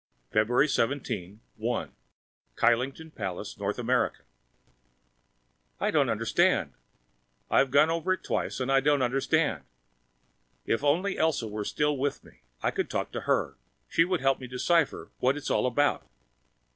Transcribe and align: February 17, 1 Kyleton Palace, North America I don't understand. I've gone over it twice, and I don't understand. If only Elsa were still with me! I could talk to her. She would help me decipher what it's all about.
February 0.31 0.67
17, 0.67 1.41
1 1.57 1.91
Kyleton 2.55 3.11
Palace, 3.13 3.59
North 3.59 3.77
America 3.77 4.23
I 5.79 5.91
don't 5.91 6.09
understand. 6.09 6.73
I've 7.51 7.69
gone 7.69 7.91
over 7.91 8.13
it 8.13 8.23
twice, 8.23 8.59
and 8.59 8.71
I 8.71 8.79
don't 8.79 9.03
understand. 9.03 9.63
If 10.65 10.83
only 10.83 11.19
Elsa 11.19 11.47
were 11.47 11.63
still 11.63 11.95
with 11.95 12.23
me! 12.23 12.41
I 12.63 12.71
could 12.71 12.89
talk 12.89 13.11
to 13.11 13.27
her. 13.29 13.57
She 13.89 14.03
would 14.03 14.21
help 14.21 14.39
me 14.39 14.47
decipher 14.47 15.11
what 15.19 15.37
it's 15.37 15.51
all 15.51 15.67
about. 15.67 16.07